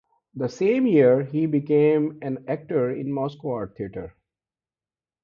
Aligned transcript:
That 0.33 0.49
same 0.49 0.87
year 0.87 1.21
he 1.25 1.45
became 1.45 2.17
an 2.23 2.43
actor 2.47 2.89
in 2.89 3.09
the 3.09 3.13
Moscow 3.13 3.49
Art 3.51 3.77
Theatre. 3.77 4.15